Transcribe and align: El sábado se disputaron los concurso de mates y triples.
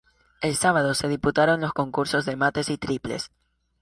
El 0.41 0.55
sábado 0.55 0.95
se 0.95 1.07
disputaron 1.07 1.61
los 1.61 1.73
concurso 1.73 2.23
de 2.23 2.35
mates 2.35 2.69
y 2.71 2.77
triples. 2.79 3.29